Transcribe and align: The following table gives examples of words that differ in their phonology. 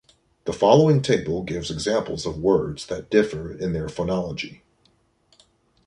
The 0.45 0.51
following 0.51 1.03
table 1.03 1.43
gives 1.43 1.69
examples 1.69 2.25
of 2.25 2.39
words 2.39 2.87
that 2.87 3.11
differ 3.11 3.55
in 3.55 3.71
their 3.73 3.85
phonology. 3.85 4.61